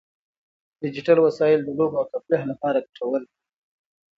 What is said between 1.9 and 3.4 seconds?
او تفریح لپاره ګټور دي.